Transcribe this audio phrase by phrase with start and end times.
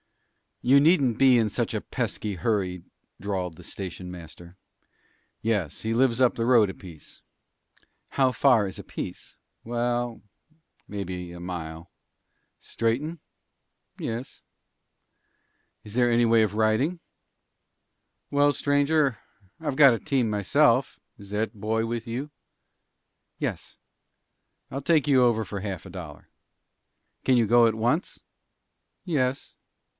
[0.63, 2.83] "You needn't be in such a pesky hurry,"
[3.19, 4.57] drawled the station master.
[5.41, 7.21] "Yes, he lives up the road a piece."
[8.09, 10.21] "How far is a piece?" "Well,
[10.87, 11.91] maybe a mile."
[12.59, 13.19] "Straighten?"
[13.97, 14.41] "Yes."
[15.83, 16.99] "Is there any way of riding?"
[18.29, 19.19] "Well, stranger,
[19.59, 20.99] I've got a team myself.
[21.17, 22.29] Is that boy with you?"
[23.37, 23.77] "Yes."
[24.69, 26.29] "I'll take you over for half a dollar."
[27.23, 28.19] "Can you go at once?"
[29.05, 29.55] "Yes."